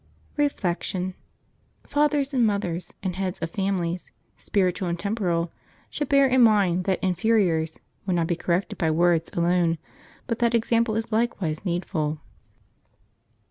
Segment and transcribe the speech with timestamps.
[0.35, 1.13] Reflection.—
[1.83, 5.51] Fathers and mothers, and heads of fami lies, spiritual and temporal,
[5.91, 7.77] should bear in mind that in feriors
[8.07, 9.77] "will not be corrected by words" alone,
[10.25, 12.19] but that example is likewise needful.